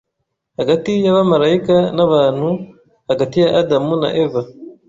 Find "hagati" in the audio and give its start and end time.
0.59-0.91, 3.09-3.35